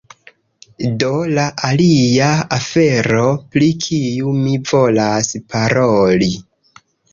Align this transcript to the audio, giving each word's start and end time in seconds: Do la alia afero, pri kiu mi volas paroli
Do 1.01 1.09
la 1.39 1.43
alia 1.69 2.29
afero, 2.57 3.27
pri 3.53 3.69
kiu 3.85 4.35
mi 4.41 4.57
volas 4.73 5.33
paroli 5.55 6.35